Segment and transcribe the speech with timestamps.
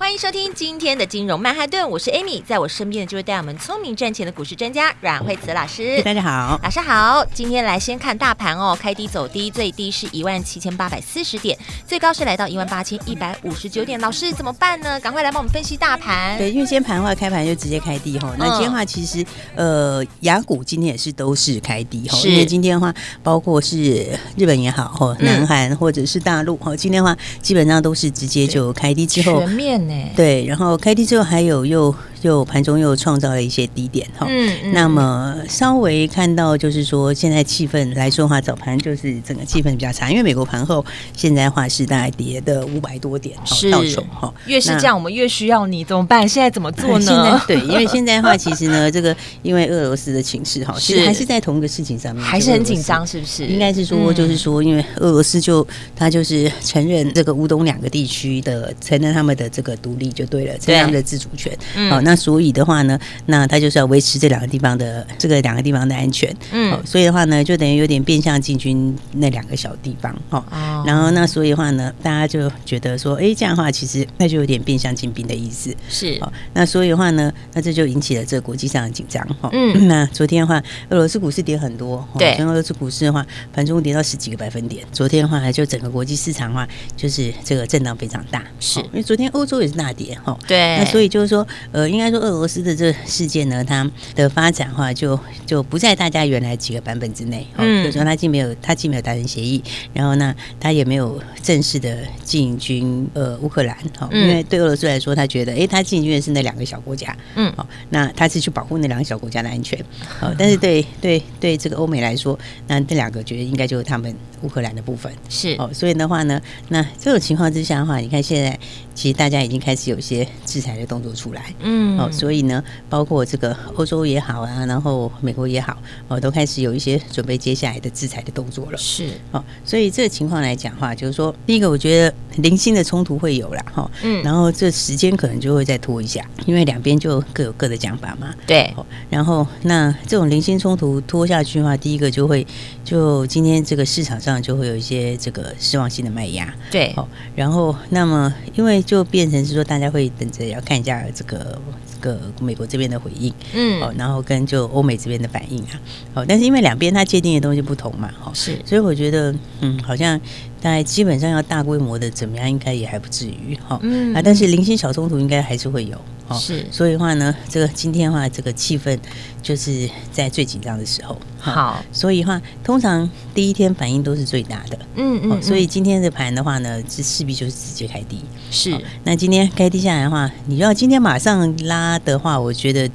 [0.00, 6.00] 欢迎收听今天的金融曼哈顿，我是 Amy，在我身边的就是带我们聪明赚钱的股市专家阮慧慈老师。
[6.02, 7.22] 大家好，老师好。
[7.34, 14.00] 今天来先看大盘哦，开低走低，最低是一万七千八百四十点，最高是来到一万八千一百五十九点。
[14.00, 14.98] 老师怎么办呢？
[15.00, 16.38] 赶快来帮我们分析大盘。
[16.38, 18.34] 对，因为今天盘的话，开盘就直接开低哈。
[18.38, 19.22] 那今天的话，其实
[19.54, 22.18] 呃，雅股今天也是都是开低哈。
[22.24, 22.92] 因为今天的话，
[23.22, 34.26] 包括是日本也好哈，南韩或者是大陆哈，今天的话基本上都是直接就开低之后全面对，然后开机之后还有又又盘中又创造了一些低点哈。
[34.28, 34.72] 嗯，嗯。
[34.72, 40.84] 那么稍微看到就是说，现在气氛来说的话，早盘就是整个气氛比较差，因为美国盘后
[41.16, 44.32] 现在的话是大概跌的五百多点，是道琼哈。
[44.46, 46.28] 越是这样，我们越需要你，怎么办？
[46.28, 47.40] 现在怎么做呢？
[47.46, 53.46] 对，因为现在的话，其实呢，这个因为俄罗斯的情势哈， 其实还是在同一个事情上面，还是很紧张，是不是？
[53.46, 60.54] 应该是说，就是说，因为俄罗斯就他就是承认这个乌东两个地区的承认他们的这个独立就对了。
[60.60, 61.56] 这样的自主权，
[61.88, 70.44] 好，那所以的话呢，那他就是要维持这两个地方的这个两个地方的安全，嗯，所以的话呢，就等于有点变相进军那两个小地方，哦，
[70.86, 88.80] 然后那所以的话呢，大家就觉得说，哎，这样的话其实那就有点变相进兵的意思，是，哦，那所以的话呢，那这就引起了这个国际上的紧张，哈，嗯， 那昨天的话，俄罗斯股市跌很多，对，俄罗斯股市的话，盘中跌到十几个百分点，昨天的话，就整个国际市场的话，就是这个震荡非常大，是。
[88.80, 90.36] 因为昨天欧洲也是大跌，哈。
[90.46, 97.46] 对，那所以就是说，呃，应该说俄罗斯的这个事件呢，它的发展的话就就不在大家原来几个版本之内。
[97.56, 99.62] 嗯，就是说它既没有它既没有达成协议，
[99.92, 103.76] 然后呢，它也没有正式的进军呃乌克兰。
[103.98, 107.16] 哈，因为对俄罗斯来说，他觉得，哎，他进军的是那两个小国家。
[107.34, 109.78] 嗯，好，那他是去保护那两个小国家的安全。
[110.18, 115.12] 好，但是对对对这个欧美来说，那这两个觉得应该就是他们乌克兰的部分。
[115.28, 118.58] 是，哦，所以的话呢，那这种情况之下的话，你看现在
[119.00, 120.28] 其实大家已经开始有一些。
[120.44, 125.76] 制裁的动作出来，嗯，哦，所以呢，包括这个欧洲也好啊，然后美国也好，
[126.08, 128.76] 哦，都开始有一些准备接下来的制裁的动作了。
[128.76, 138.34] 是，哦，所以这个情况来讲的话，就是说，第一个，我觉得零星的冲突会有啦，哈，嗯，然后这时间可能就会再拖一下，因为两边就各有各的讲法嘛。
[138.44, 142.44] 对，哦然后那这种零星冲突拖下去的话，第一个就会
[142.84, 146.52] 就今天这个市场上就会有一些这个失望性的卖压。
[146.72, 147.06] 对，哦，
[147.36, 150.28] 然后那么因为就变成是说大家会等。
[150.30, 151.60] 着要看一下这个
[151.92, 155.80] 这个美国这边的回应，嗯，哦，然后跟就欧美这边的反应啊，
[156.14, 160.18] 哦，但是因为两边它界定的东西不同嘛，哦，是，所以我觉得，嗯，好像
[160.60, 165.96] 大概基本上要大规模的怎么样，应该也还不至于，哈，嗯，啊，但是零星小冲突应该还是会有
[166.28, 166.36] 哈。
[166.36, 168.98] 是，所以的话呢，这个今天的话，这个气氛
[169.42, 171.18] 就是在最紧张的时候。
[171.38, 174.78] 好，所以的话，通常第一天反应都是最大的。
[174.96, 178.20] 嗯嗯，所以今天的盘的话呢，这势必就是直接开低。
[178.50, 182.90] 是，那今天开低下来的话，你要今天马上拉的话，我觉得。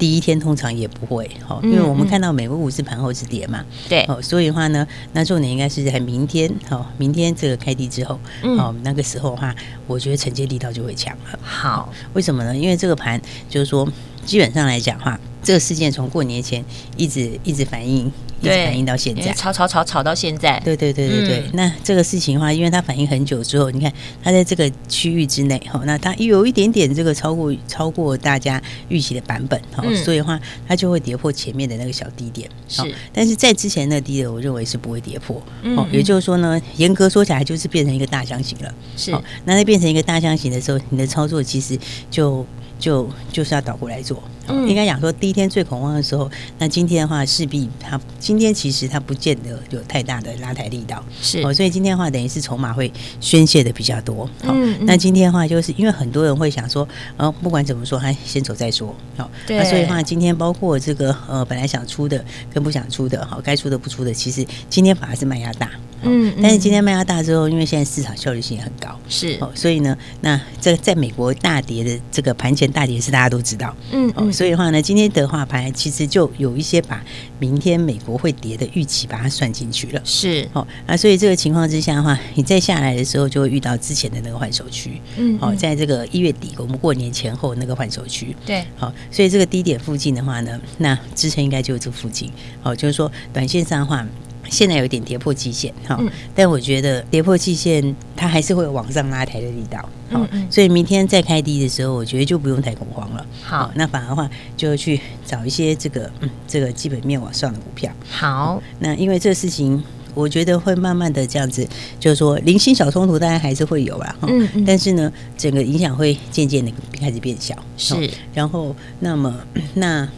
[0.00, 9.54] 第一天通常也不会，哈，因为我们看到美国股市盘后是跌嘛，对，哦，所以的话呢，那重点应该是在明天，哦，明天这个开低之后，哦，那个时候的话，
[9.86, 11.38] 我觉得承接力道就会强了。
[11.42, 12.56] 好，为什么呢？
[12.56, 13.86] 因为这个盘就是说，
[14.24, 16.64] 基本上来讲的话，这个事件从过年前
[16.96, 18.08] 一直一直反映。
[18.42, 20.58] 一直，反映到现在，吵吵吵吵到现在。
[20.64, 21.38] 对对对对对。
[21.40, 32.48] 嗯、那这个事情的话，因为它反映很久之后，你看它在这个区域之内，哈，那它有一点点这个超过超过大家预期的版本，哈、嗯，所以的话它就会跌破前面的那个小低点。
[32.66, 32.82] 是，
[33.12, 35.36] 但是在之前那个低点，我认为是不会跌破。
[35.36, 38.74] 哦，嗯，也就是说呢，严格说起来，就是变成一个大箱型了。
[38.96, 41.78] 是，那它变成一个大箱型的时候，你的操作其实
[42.10, 42.46] 就。
[42.80, 46.28] 就就是要倒过来做，嗯、应该讲说第一天最恐慌的时候，
[46.58, 51.40] 那今天的话势必它今天其实它不见得有太大的拉抬力道，是。
[51.42, 52.90] 哦，所以今天的话等于是筹码会
[53.20, 59.58] 宣泄的比较多，好、嗯，那今天的话就是因为很多人会想说，呃，不管怎么说，还先走再说，好，对。
[59.58, 65.70] 那所以的话今天包括这个呃本来想出的跟不想出的，好，该出的不出的，其实今天反而是卖压大。
[66.02, 69.36] 嗯，但是今天卖压大之后，因为现在市场效率性也很高，是。
[69.40, 77.02] 哦，所以呢，那这在美国大跌的这个盘前大跌是大家都知道，嗯，哦，所以的话呢，今天的话盘其实就有一些把
[77.38, 80.48] 明天美国会跌的预期把它算进去了，是。
[80.52, 92.30] 哦，那所以这个情况之下的话，你再下来的时候就会遇到之前的那个换手区，嗯，哦，在这个一月底我们过年前后那个换手区，对，好，所以这个低点附近的话呢，那支撑应该就是这附近，
[92.62, 94.06] 哦，就是说短线上的话。
[94.50, 95.98] 现在有一点跌破季线哈，
[96.34, 99.88] 但我觉得跌破季线，它还是会有往上拉抬的力道。
[100.10, 103.24] 好，所以明天再开低的时候，我觉得就不用太恐慌了。
[103.42, 107.90] 好，那反而的话就去找一些这个嗯，这个基本面往上的股票。
[108.10, 109.80] 好，那因为这个事情，
[110.14, 111.64] 我觉得会慢慢的这样子，
[112.00, 114.16] 就是说零星小冲突当然还是会有啦。
[114.22, 114.64] 嗯嗯。
[114.64, 117.54] 但是呢，整个影响会渐渐的开始变小。
[117.76, 118.10] 是。
[118.34, 119.32] 然后，那么
[119.74, 120.08] 那。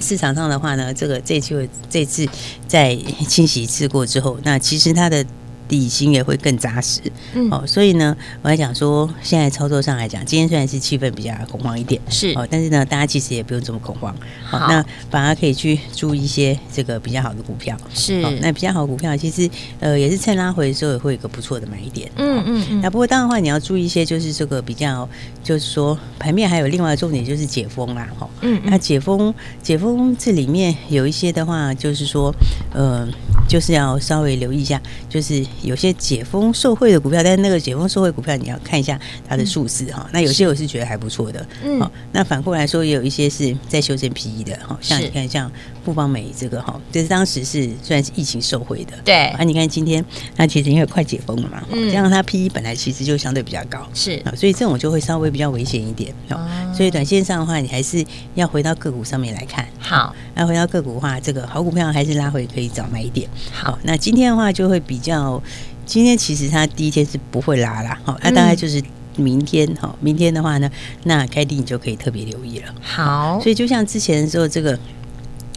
[0.00, 2.26] 市场上的话呢，这个这就这次
[2.66, 2.96] 在
[3.28, 5.24] 清洗一次过之后，那其实它的。
[5.68, 7.00] 底薪也会更扎实，
[7.34, 12.32] 嗯，哦，所以呢，我还讲说，现在操作上来讲，今天虽然是气氛比较恐慌一点，是。
[12.34, 14.14] 哦，但是呢，大家其实也不用这么恐慌，
[14.48, 19.48] 好，那反而可以去注意一些这个比较好的股票，是，那比较好的股票其实
[19.78, 25.06] 呃也是趁拉回的时候也会有一个不错的买点，嗯嗯嗯，那不过当然的话，你要注意一些，就是这个比较，
[25.44, 32.34] 就是说盘面还有另外的重点就是解封啦，哈，嗯，那解封解封这里面有一些的话，就是说，
[32.72, 33.06] 呃，
[33.46, 34.80] 就是要稍微留意一下，
[35.10, 35.44] 就是。
[35.62, 40.08] 有些解封受惠的股票，但是那个解封受惠股票，你要看一下它的数字哈。
[40.12, 41.90] 那有些我是觉得还不错的，嗯。
[42.12, 44.78] 那反过来说，也有一些是在修正 PE 的哈。
[44.80, 45.50] 像你看，像
[45.84, 49.26] 富邦美这个哈，就是当时是算是疫情受惠的，对。
[49.28, 50.04] 啊，你看今天
[50.36, 56.14] 它其实因为快解封了嘛，嗯，这样它 PE 本来其实就相对比较高，是啊，所以这种就会稍微比较危险一点。
[56.30, 56.38] 哦。
[56.74, 58.04] 所以短线上的话，你还是
[58.34, 59.66] 要回到个股上面来看。
[59.78, 63.28] 好，那回到个股的话，这个好股票还是拉回可以找买一点。
[63.52, 65.42] 好，那今天的话就会比较。
[65.88, 68.80] 今天其实它第一天是不会拉啦，好，那大概就是
[69.16, 70.70] 明天哈，明天的话呢，
[71.04, 72.74] 那开低你就可以特别留意了。
[72.80, 74.78] 好，所以就像之前的时候这个。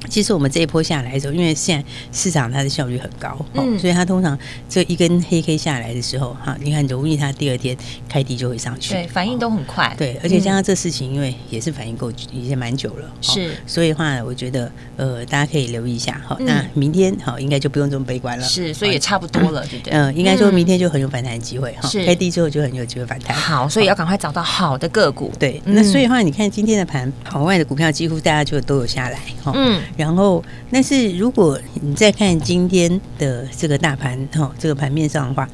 [0.10, 4.38] 其实我们这一波下来的时候，因为现在市场它的效率很高，嗯，所以它通常
[4.68, 7.76] 这一根黑 K 下来的时候，哈，你看容易它第二天
[8.10, 19.94] 开低就会上去，对，反应都很快，对，而且加上这事情，因为也是反应够已经蛮久了，是，所以的话，我觉得呃，大家可以留意一下，好，那明天好应该就不用这么悲观了，是，所以也差不多了，对不对？
[19.94, 30.44] 嗯，应该说明天就很有反弹的机会，哈，开低之后就很有机会反弹，好，所以要赶快找到好的个股，对，那所以的话，你看今天的盘，海外的股票几乎大家就都有下来，哈，嗯，然后。
[30.74, 35.48] 但是如果你再看今天的这个大盘哈，这个盘面上的话，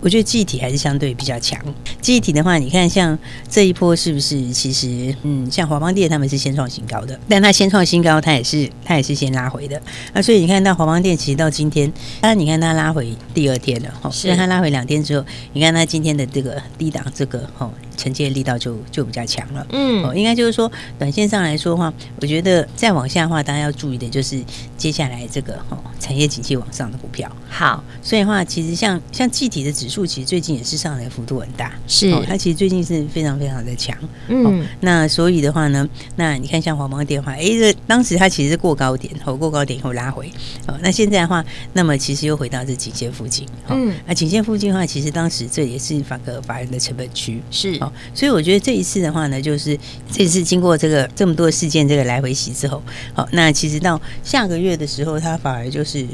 [0.00, 1.60] 我觉得记忆体还是相对比较强。
[2.00, 3.16] 记忆体的话，你看像
[3.48, 4.50] 这一波是不是？
[4.50, 9.80] 其实嗯，像华邦电他们是先创新高的，但它先创新高，它也是它也是先拉回的。
[10.12, 11.88] 那所以你看到华邦电其实到今天，
[12.20, 17.70] 当然你看它拉回第二天了哈，虽然它拉回两天之后，你看它今天的这个低档这个哈。
[17.96, 24.42] 承接力道就就比较强了，嗯，哦，应该就是说，短线上来说的话，我觉得再往下的话，大家要注意的就是
[24.76, 27.30] 接下来这个哦，产业景气往上的股票。
[27.48, 33.96] 好，所以的话，其实像像具体的指数，其实最近也是上来幅度很大，是，哦，它其实最近是非常非常的强，
[34.28, 40.30] 嗯，那所以的话呢，那你看像华邦电话，哎，这当时它其实是过高点，哦，过高点以后拉回，
[40.66, 47.78] 哦，那现在的话，那么其实又回到这颈线附近，嗯，那颈线附近的话，其实当时这也是法个法人的成本区，是。
[48.14, 49.78] 所以我觉得这一次的话呢，就是
[50.10, 52.82] 这次经过这个这么多事件这个来回洗之后，
[53.12, 56.06] 好，那其实到下个月的时候，它反而就是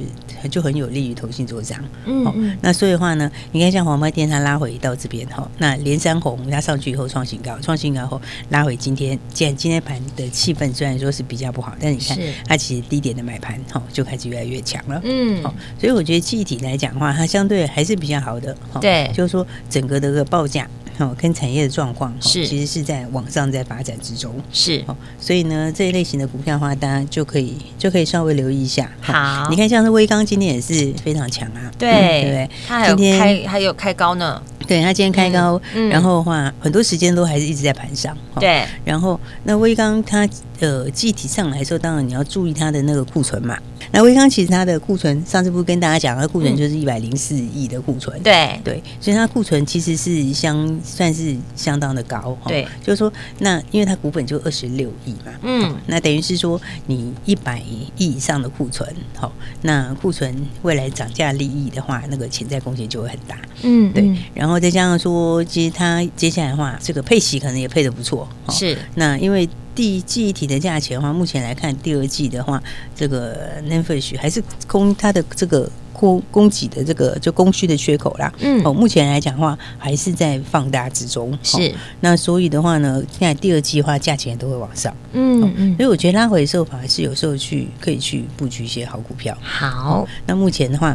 [0.51, 1.79] 就很有利于投信做账。
[2.07, 15.01] 嗯，好，那所以的话呢，你看像黄麦电它拉回到这边哈，那连山红它上去以后创新高，创新高后拉回今天，既然今天盘的气氛虽然说是比较不好，但是你看它其实低点的买盘哈就开始越来越强了。
[15.05, 18.57] 嗯，好，所以我觉得具体来讲的话，它相对还是比较好的。
[18.81, 20.69] 对，就是说整个的个报价。
[21.01, 28.91] 哦，跟产业的状况是，其实是在往上在发展之中，是哦，所以呢，这一类型的股票的话，大家就可以就可以稍微留意一下。
[29.01, 32.51] 好，你看像是威刚今天也是非常强啊，对、嗯、对不对？
[32.67, 38.65] 它还有开还有开高呢，对，它今天开高，嗯、然后的话很多时间都还是一直在盘上，对。
[38.85, 40.29] 然后那威刚它
[40.61, 43.59] 呃具体上来说，当然你要注意它的那个库存嘛。
[43.93, 48.61] 那威刚其实它的库存，上次不是跟大家讲，它库存就是一百零四亿的库存，对。
[48.63, 57.59] 对，所以它库存其实是相算是相当的高，对，就是说那因为它股本就二十六亿嘛，嗯，那等于是说你一百
[57.97, 69.49] 亿以上的库存，好，那库存未来涨价利益的话，那个潜在风险就会很大，嗯，对，然后再加上说，其实它接下来的话，这个配息可能也配的不错，是，那因为。
[69.81, 72.63] 第记忆体的价钱的话，目前来看，第二季的话，
[72.95, 78.31] 这个 NAND flash 还是供它的这个供供给的这个就供需的缺口啦。
[78.41, 81.33] 嗯，哦，目前来讲的话还是在放大之中。
[81.43, 84.95] 是，那所以的话呢，现在第二季的话价钱都会往上。
[85.15, 89.35] 嗯嗯，所以我觉得拉回的时候反而是有时候去可以去布局一些好股票。
[89.41, 90.95] 好，那目前的话，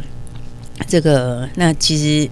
[0.87, 2.29] 这个那其实。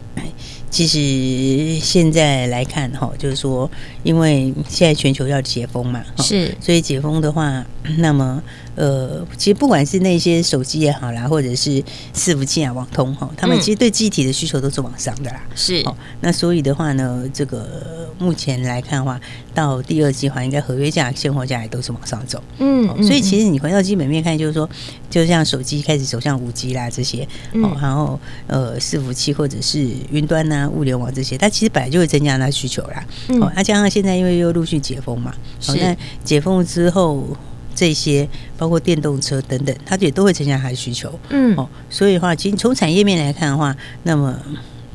[0.73, 3.69] 其实现在来看哈，就是说，
[4.01, 7.63] 因为现在全球要解封嘛，是，所以解封的话，
[7.99, 8.41] 那么。
[8.75, 11.69] 呃，其实不管是那些手机也好啦，或者是
[12.11, 15.43] 伺服器啊、网通哈，他们其实对机体的需求都是往上的啦。
[15.53, 19.21] 是、哦，那所以的话呢，这个目前来看的话，
[19.53, 22.43] 到第二季的话，应该合约价、现货价也都是往上走。
[22.57, 24.67] 嗯、哦，所以其实你回到基本面看，就是说，
[25.07, 33.05] 就像手机开始走向五 G 啦这些，哦，然后呃，伺服器或者是云端呐、啊、物联网这些，它其实本来就会增加它需求啦。
[33.41, 35.33] 哦，那加上现在因为又陆续解封嘛，
[35.65, 37.25] 好、哦，那解封之后。
[37.75, 41.11] 这些包括电动车等等，它也都会增加它的需求。
[41.29, 44.39] 嗯，哦，所以的话，其实从产业面来看的话，那么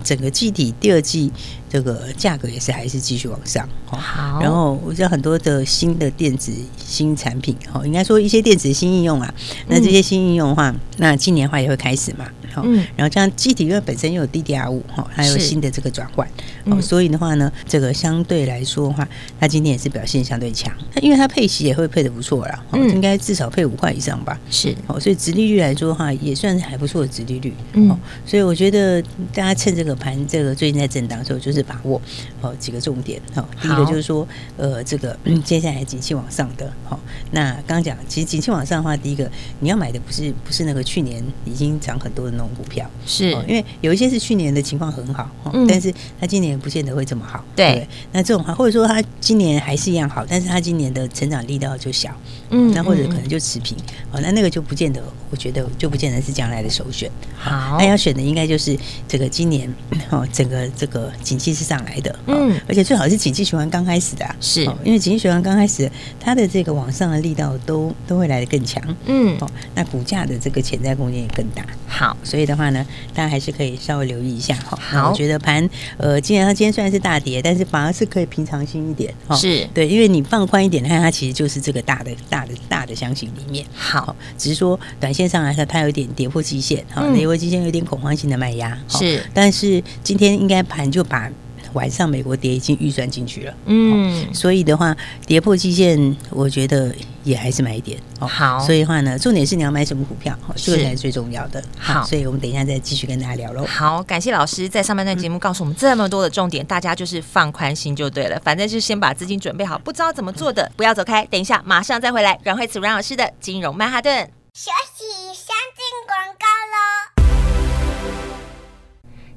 [0.04, 1.32] 整个季底第二季。
[1.68, 4.40] 这个价格也是还是继续往上，好。
[4.40, 9.32] 然后我知道很多的新的电子新产品，哈，应该说一些电子新应用啊。
[9.68, 12.64] 那这些新应用的话，那今年的话也会开始嘛，好。
[12.96, 16.26] 然后像记忆体因为本身又有 DDR 五，哈，还有新的这个转换，
[16.64, 19.06] 哦，所以的话呢，这个相对来说的话，
[19.38, 20.72] 它今天也是表现相对强。
[20.94, 24.40] 它因为它配息也会配的不错啦，嗯，应该至少配五块以上吧。
[24.50, 27.52] 是，哦，所以殖利率来说的话，也算是还不错的殖利率。
[27.74, 27.94] 嗯，
[28.24, 31.57] 所以我觉得大家趁这个盘，这个最近在震荡的时候，就是。
[31.62, 32.00] 把握
[32.40, 36.98] 哦几个重点哈，第一个就是说呃这个接下来景气往上的好，
[37.30, 43.30] 那刚刚讲其实景气往上的话，第一个你要买的不是不是那个去年已经涨很多的那种股票，是。
[43.48, 45.30] 因为有一些是去年的情况很好，
[45.68, 52.14] 但是它今年不见得会这么好，对，那这种话或者说它今年还是一样好，但是它今年的成长力道就小，
[52.50, 53.76] 嗯，那或者可能就持平，
[54.12, 59.72] 哦，那那个就不见得，我觉得就不见得是将来的首选，好，那要选的应该就是这个今年
[60.10, 61.47] 哦整个这个景气。
[61.52, 74.78] 是上来的，嗯，而且最好是景气循环刚开始的，啊，是，因为景气循环刚开始，它的这个往上的力道都都会来的更强，嗯，哦，那股价的这个潜在空间也更大，好，所以的话呢，大家还是可以稍微留意一下哈。
[74.80, 79.66] 好，我觉得盘，呃，既然它今天虽然是大跌，但是反而是可以平常心一点，哈，是。
[79.74, 91.30] 对，因为你放宽一点，看它其实就是这个大的大的大的箱型里面，好，只是说短线上来说，它有点跌破季线，哈，跌破季线有点恐慌性的卖压，是，但是今天应该盘就把。
[91.72, 94.96] 晚上美国跌已经预算进去了，嗯，所以的话
[95.26, 96.94] 跌破季线，我觉得
[97.24, 98.26] 也还是买一点哦。
[98.26, 101.62] 好，所以的话呢，重点是你要买什么股票，这个才是最重要的。
[101.78, 103.66] 好，所以我们等一下再继续跟大家聊喽。
[103.66, 108.40] 好，感谢老师在上半段节目告诉我们这么多的重点，大家就是放宽心就对了。
[108.44, 112.38] 反正就是先把资金准备好，不知道怎么做的不要走开，等一下马上再回来。
[112.44, 116.97] 阮慧慈阮老师的金融曼哈顿，休息先进广告喽。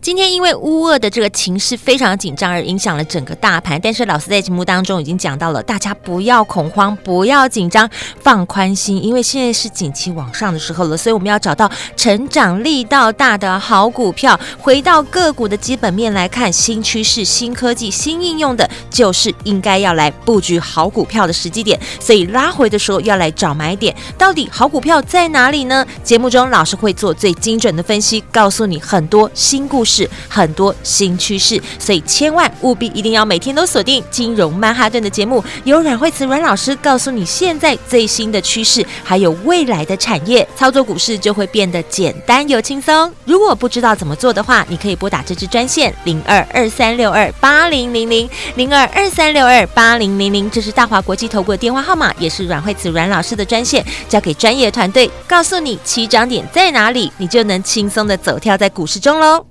[0.01, 3.79] 今天因为乌俄的这个情势非常紧张，而影响了整个大盘。
[3.79, 7.87] 但是老师在节目当中已经讲到了，大家不要恐慌，不要紧张，
[8.19, 10.97] 放宽心，因为现在是景气往上的时候了。
[10.97, 14.39] 所以我们要找到成长力道大的好股票。
[14.57, 21.79] 回到个股的基本面来看，新趋势、新科技、新应用的，就是应该要来布局好股票的时机点。
[21.99, 23.95] 所以拉回的时候要来找买点。
[24.17, 25.85] 到底好股票在哪里呢？
[26.03, 29.90] 节目中老师会做最精准的分析，告诉你很多新故事。
[29.91, 43.11] 是很多新趋势，所以千万务必一定要每天都锁定金融曼哈顿的节目，由阮慧慈阮老师告诉你现在最新的趋势，还有未来的产业，操作股市就会变得简单又轻松。
[43.25, 59.50] 如果不知道怎么做的话，你可以拨打这支专线零二二三六二八零零零零二二三六二八零零零，这是大华国际投顾的电话号码，也是阮慧慈阮老师的专线，交给专业团队，告诉你起涨点在哪里，你就能轻松的走跳在股市中喽。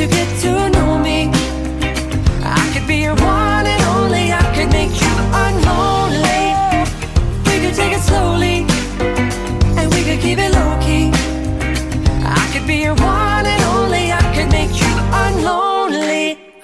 [0.00, 0.87] you get to know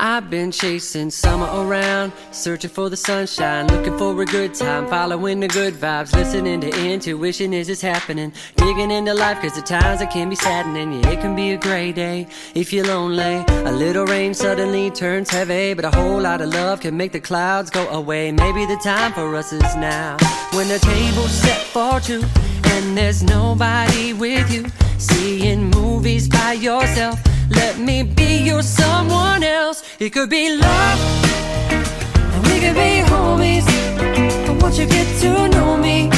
[0.07, 5.41] I've been chasing summer around, searching for the sunshine, looking for a good time, following
[5.41, 10.03] the good vibes, listening to intuition is it's happening, digging into life cause the times
[10.03, 12.27] it can be saddening, yeah it can be a gray day.
[12.55, 16.81] If you're lonely, a little rain suddenly turns heavy, but a whole lot of love
[16.81, 20.19] can make the clouds go away, maybe the time for us is now,
[20.53, 22.23] when the table's set for two,
[22.65, 24.67] and there's nobody with you,
[24.99, 27.19] seeing movies by yourself,
[27.51, 29.83] let me be your someone else.
[29.99, 30.99] It could be love,
[32.33, 33.67] and we could be homies.
[34.47, 36.11] But won't you get to know me?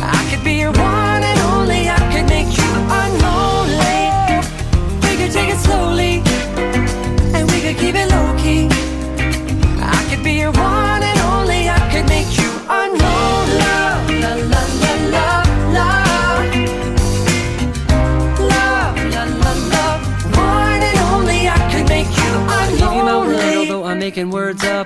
[0.00, 0.72] I could be your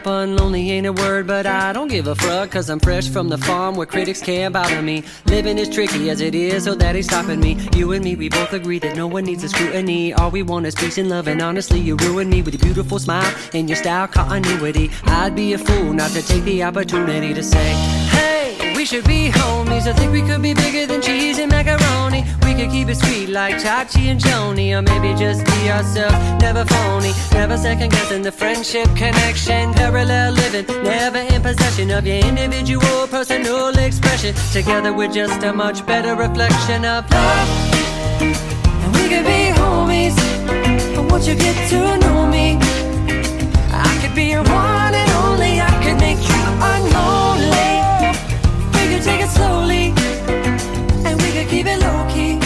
[0.06, 0.26] words up.
[0.26, 2.50] Unlonely ain't a word, but I don't give a fuck.
[2.50, 5.04] Cause I'm fresh from the farm where critics can't bother me.
[5.26, 7.56] Living is tricky as it is, so that ain't stopping me.
[7.74, 10.14] You and me, we both agree that no one needs a scrutiny.
[10.14, 12.98] All we want is peace and love, and honestly, you ruin me with your beautiful
[12.98, 14.90] smile and your style continuity.
[15.04, 17.72] I'd be a fool not to take the opportunity to say,
[18.10, 19.86] Hey, we should be homies.
[19.86, 22.24] I think we could be bigger than cheese and macaroni.
[22.44, 26.64] We could keep it sweet like Chachi and Joni, or maybe just be ourselves, never
[26.64, 33.06] phony, never second guessing the friendship connection, parallel living, never in possession of your individual
[33.08, 34.34] personal expression.
[34.52, 37.48] Together we're just a much better reflection of love.
[38.20, 40.16] And we could be homies.
[40.94, 42.58] But won't you get to know me?
[43.72, 45.60] I could be your one and only.
[45.60, 47.75] I could make you unlonely.
[49.36, 49.92] Slowly,
[51.06, 52.45] and we could keep it low key.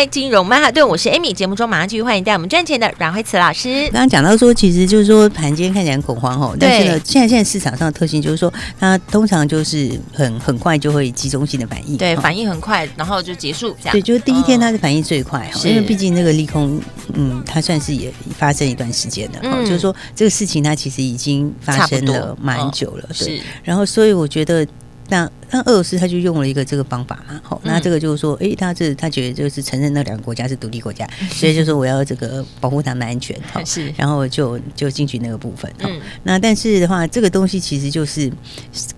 [0.00, 1.30] 开金融曼哈顿，我是 Amy。
[1.30, 3.82] 节目中马上继续欢迎带我们赚钱的阮慧慈老师。
[3.92, 13.92] 刚刚讲到说，其实就是说盘今天看起来很恐慌哦，但是呢，现在现在市场上的特性就是说，它通常就是很很快就会集中性的反应，对，反应很快，然后就结束这样。
[13.92, 16.80] 对，就是第一天它是反应最快，因为毕竟那个利空，
[17.12, 23.42] 嗯，它算是也发生一段时间了，嗯，就是说这个事情它其实已经发生了蛮久了，对。
[23.62, 24.66] 然后，所以我觉得。
[25.12, 38.30] 那那俄罗斯他就用了一个这个方法嘛，好，那这个就是说，诶，他这他觉得就是承认那两个国家是独立国家，所以就说我要这个保护他们的安全，好， 是，然后就就进去那个部分，嗯，那但是的话，这个东西其实就是，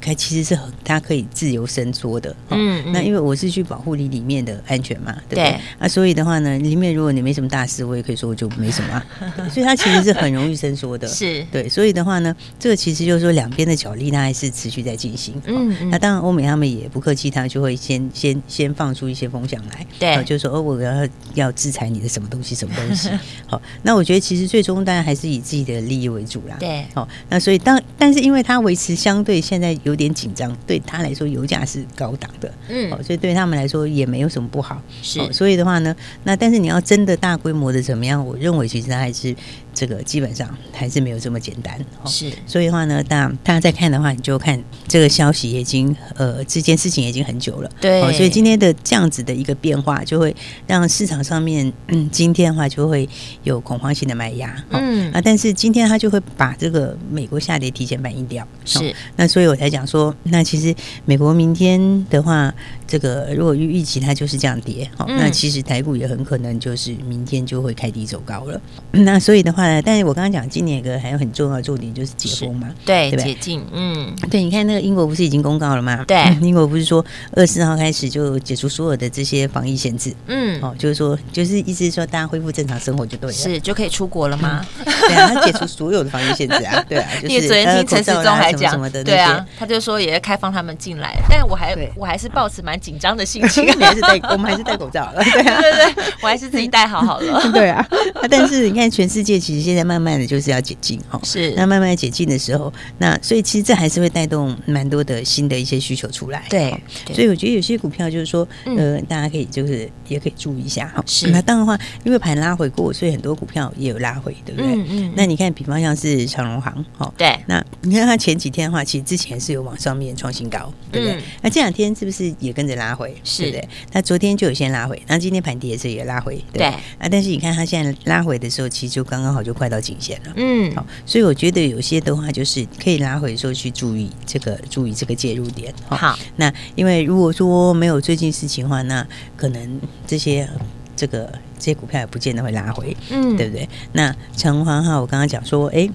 [0.01, 5.59] 它其实是很它可以自由伸缩的，嗯，那因为我是去保护你里面的安全嘛，对不对？
[5.79, 9.03] 那所以的话呢，里面如果你没什么大事，我也可以说我就没什么，
[9.51, 11.43] 所以它其实是很容易伸缩的， 是。
[11.51, 16.03] 对，所以的话呢，这个其实就是说两边的角力它还是持续在进行，嗯嗯，那。
[16.03, 23.09] 当然，欧美他们也不客气，他就会先先先放出一些风向来，对，就说哦，我要要制裁你的什么东西，什么东西。
[23.47, 26.57] 好，那我觉得其实最终当然还是以自己的利益为主啦。
[26.59, 34.81] 对，好，那所以当但是因为它维持相对现在有点紧张，对他来说油价是高档的，嗯，所以对他们来说也没有什么不好。
[35.03, 38.25] 是，所以的话呢，那但是你要真的大规模的怎么样？
[38.25, 39.35] 我认为其实它还是。
[39.75, 42.31] 这个基本上还是没有这么简单，是。
[42.47, 48.01] 所以的话呢，大大家在看的话，你就看这个消息已经呃，这件事情已经很久了，对。
[48.13, 50.35] 所以今天的这样子的一个变化，就会
[50.67, 53.09] 让市场上面，嗯，今天的话就会
[53.43, 58.95] 有恐慌性的卖压，嗯啊，但是今天它就会把这个美国下跌提前反应掉，是。
[59.17, 62.53] 那所以我才讲说，那其实美国明天的话，
[62.93, 68.61] 这个如果预预期它就是这样跌，好，那其实台股也很可能就是明天就会开低走高了。
[68.93, 69.63] 那所以的话。
[69.63, 73.23] 呢，但是我刚刚讲，今年一个还有很重要的重点就是解封嘛，对，对？
[73.23, 76.05] 解禁，嗯，对，你看那个英国不是已经公告了吗？
[76.05, 77.03] 对， 英国不是说
[77.33, 84.67] 二十四号开始就解除所有的这些防疫限制，嗯，哦，就是说，就是意思是说大家恢复正常生活就对了，是就可以出国了吗？
[84.85, 97.89] 对啊，他解除所有的防疫限制啊， 对啊，就是昨天听陈时中还讲什么的，对啊，他就说也要开放他们进来，但我还我还是抱持蛮紧张的心情， 你还是戴，我们还是戴口罩了， 对啊，对对，我还是自己戴好好了， 对啊，
[98.29, 99.63] 但是你看全世界其实。
[99.63, 106.77] 现在慢慢的就是要解禁哈，是那慢慢解禁的时候，那所以其实这还是会带动蛮多的新的一些需求出来，对，
[107.15, 111.05] 所以我觉得有些股票就是说，呃，大家可以就是也可以注意一下哈。
[111.07, 114.73] 是那当然的话，因为盘拉回过，所以很多股票也有拉回，对不对？
[114.73, 115.13] 嗯嗯。
[115.17, 117.39] 那你看，比方像是长荣行，哈，对。
[117.47, 121.23] 那你看它前几天的话，其实之前是有往上面创新高，对不对？
[121.41, 123.15] 那这两天是不是也跟着拉回？
[123.23, 123.63] 是的。
[123.93, 126.65] 那昨天就有先拉回，那今天盘跌的时候也拉回，对。
[126.65, 126.81] 啊，
[127.11, 129.43] 但是你看它现在拉回的时候，其实就刚刚好。
[129.43, 135.75] 就快到颈线了，嗯，好，所以我觉得有些的话，就是可以拉回的时候去注意这个，注意这个介入点。
[135.89, 139.05] 好，那因为如果说没有最近事情的话，那
[139.37, 140.49] 可能这些
[140.95, 141.25] 这个
[141.59, 143.69] 这些股票也不见得会拉回，嗯，对不对？
[143.95, 145.91] 那长荣哈，我刚刚讲说，哎。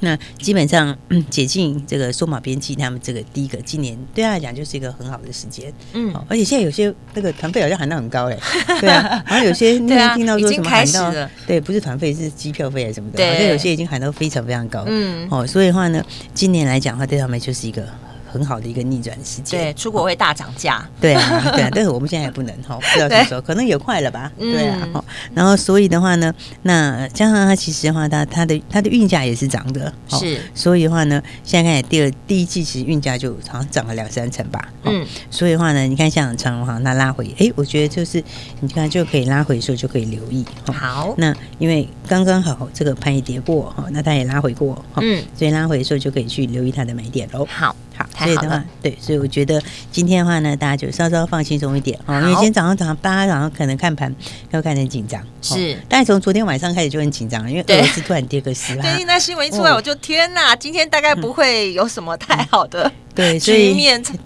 [0.00, 0.96] 那基本上
[1.30, 8.38] 解禁这个数码编辑，他们这个第一个今年对他来讲就是一个很好的时间，嗯，而且现在有些那个团费好像喊到很高嘞，
[8.80, 11.12] 对啊，然后有些那天听到说什么喊到，
[11.46, 17.86] 对，不是团费是机票费还是什么的，好像有些已经喊到非常非常高，嗯，哦，所以的话呢，今年来讲的话，对他们就是一个。
[18.32, 38.22] 很好的一个逆转时间，对，出国会大涨价，对啊，对啊，但是我们现在也不能哈， 不知道什么时候，可能也快了吧，对啊，然后所以的话呢，那加上它其实的话，它它的它的运价也是涨的，是，所以的话呢，现在看第二第一季其实运价就好像涨了两三成吧，嗯，所以的话呢，你看像长荣哈它拉回，哎，我觉得就是
[38.60, 47.74] 你看就可以拉回的时候就可以留意，好，那因为刚刚好这个盘也跌过哈，那它也拉回过哈，嗯，所以拉回的时候就可以去留意它的买点喽，好。
[48.16, 52.14] 所以的话，对，所以我觉得今天的话呢，大家就稍稍放轻松一点哦。
[52.20, 54.14] 因为今天早上早上，大家早上可能看盘
[54.50, 55.78] 要看得很紧张，是。
[55.88, 62.90] 但是从昨天晚上开始就很紧张，因为俄罗斯突然跌个十， 对，那新闻一出来，我就天哪，今天大概不会有什么太好的。
[63.14, 63.74] 对，所以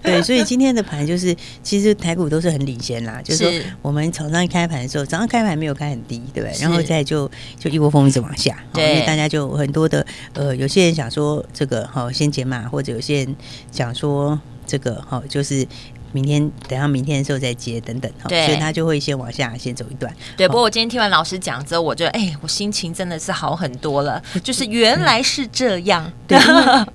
[0.01, 3.21] 对，所以今天的盘就是，其实台股都是很领先啦。
[3.23, 6.61] 就是说，我们早上一开盘的时候，早上开盘没有开很低，对不对？
[6.61, 13.35] 然后再就就一窝蜂一直往下，对，因为大家就很多的呃，有些人想说这个好先解码，或者有些人
[13.71, 15.67] 想说这个好就是。
[16.15, 20.09] 明天等到明天的时候再接等等哈，所以他就会先往下先走一段。
[20.37, 24.23] 对，不过我今天听完老师讲之后，我觉得哎，我心情真的是好很多了。
[24.41, 26.39] 就是原来是这样，对，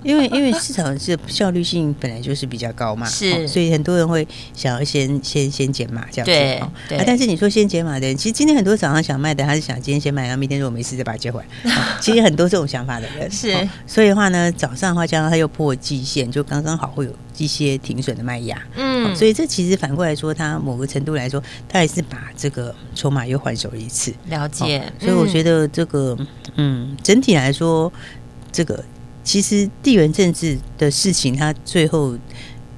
[0.01, 6.31] 因为因为市场是效率性本来就是比较高嘛，是，所以很多人会想要先先先减码这样子。
[6.31, 7.03] 对，对。
[7.05, 11.71] 但是你说先减码的人，其实今天很多早上想卖的，他是想今天先卖，然后明天如果没事再把它接回来。
[12.01, 18.61] 其实很多这种想法的人是，所以的话呢，早上的话加上他又破季线，就刚刚好会有一些停损的卖压。
[18.75, 24.13] 嗯，所以这其实反过来说，它某个程度来说，它还是把这个筹码又换手了一次。
[24.27, 24.81] 了解。
[24.99, 26.17] 所以我觉得这个，
[26.55, 27.91] 嗯，整体来说，
[28.51, 28.83] 这个
[29.23, 32.17] 其实地缘政治的事情，它最后。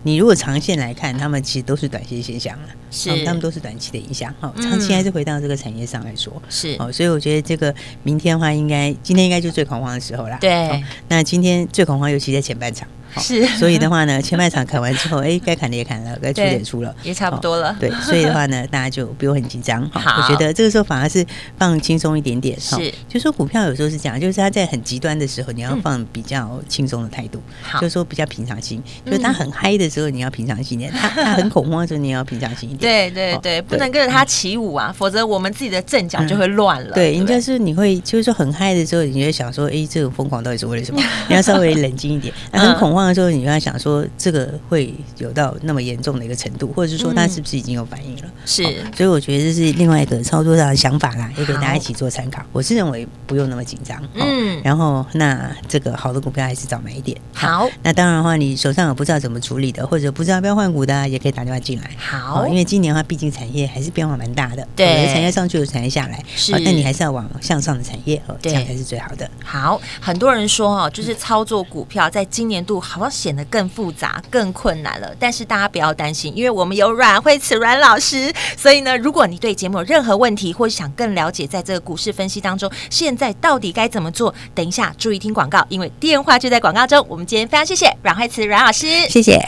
[0.06, 4.36] 你如果长线来看，他们其实都是短期现象了，是，他们都是短期的影响。
[4.42, 6.76] 哦，长期还是回到这个产业上来说，是。
[6.78, 10.38] 哦，所以我觉得这个明天的话，应该今天应该就最恐慌的时候啦。
[10.42, 10.84] 对。
[11.08, 12.86] 那今天最恐慌，尤其在前半场。
[13.18, 17.76] 是，所以的话呢，前半场砍完之后，哎，该砍的也砍了，该出的也出了，也差不多了。
[17.80, 19.88] 对，所以的话呢，大家就不用很紧张。
[19.92, 21.26] 好，我觉得这个时候反而是
[21.58, 22.60] 放轻松一点点。
[22.60, 27.42] 是，就说股票有时候是这样，就是它在很极端的时候，你要放比较轻松的态度。
[27.62, 28.82] 好，就是说比较平常心。
[29.06, 33.12] 就是它很嗨的时候，你要平常心一点；它它很恐慌的时候，你也要平常心一点。
[33.12, 36.94] 对对对，不能跟着它起舞啊，否则我们自己的阵脚就会乱了。
[36.94, 41.02] 对，应该是你会就是说很嗨的时候，你会想说，哎，这个疯狂到底是为了什么？
[41.28, 42.34] 你要稍微冷静一点。
[42.52, 43.74] 那很恐慌的时候，你就在想。
[43.84, 48.24] 说这个会有到那么严重的一个程度，或者是说他是不是已经有反应了？
[48.46, 48.64] 是，
[48.96, 52.42] 所以我觉得这是另外一个操作上的想法啦，也给大家一起做参考。
[52.54, 54.62] 我是认为不用那么紧张，嗯。
[54.64, 57.20] 然后那这个好的股票还是早买一点。
[57.34, 61.90] 好，那当然的话，你手上有不知道怎么处理的，或者不知道要不要换股的，也可以打电话进来。
[61.98, 66.54] 好，因为今年的话，毕竟产业还是变化蛮大的，对，有的产业上去，有产业下来，是。
[66.54, 69.30] 那你还是要往向上的产业，哦，这样才是最好的。
[69.44, 87.04] 好，很多人说哦，就是操作股票在今年度好像显得更复杂、更困难了，但是大家不要担心，因为我们有阮慧慈阮老师，所以呢，如果你对节目有任何问题，或是想更了解在这个股市分析当中，现在到底该怎么做，等一下注意听广告，因为电话就在广告中。
[87.10, 89.40] 我们今天非常谢谢阮慧慈阮老师，谢谢。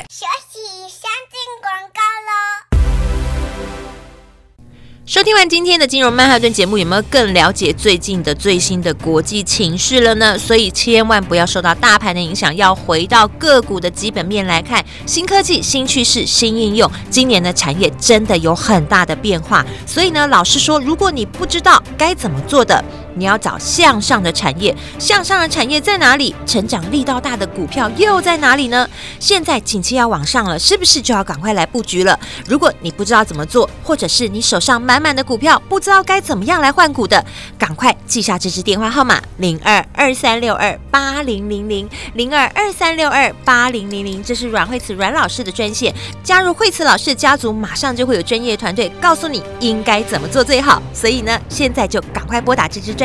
[5.07, 10.35] 收听完今天的金融曼哈顿节目，有没有更了解最近的最新的国际情势了呢？
[10.35, 19.63] 所以千万不要受到大盘的影响，要回到个股的基本面来看，新科技、新趋势、新应用，今年的产业真的有很大的变化。
[19.85, 22.83] 所以呢，老实说，如果你不知道该怎么做的，
[23.15, 26.35] 你要找向上的产业，向上的产业在哪里？
[26.45, 28.87] 成长力道大的股票又在哪里呢？
[29.19, 32.19] 现在景气要往上了，是不是就要赶快来布局了？
[32.45, 37.25] 如果你不知道怎么做，或者是你手上满满的股票，不知道该怎么样来换股的，
[37.57, 44.21] 赶快记下这支电话号码：零二二三六二八零零零零二二三六二八零零零。
[44.21, 50.81] 这是阮慧慈阮老师的专线，加入慧慈老师家族，马上就会有专业团队告诉你应该怎么做最好。
[50.93, 53.04] 所以呢，现在就赶快拨打这支专。